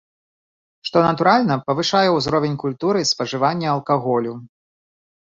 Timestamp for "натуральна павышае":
1.07-2.03